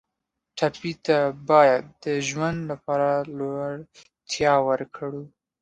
[0.57, 1.17] ټپي ته
[1.49, 5.23] باید د ژوند لپاره زړورتیا ورکړو.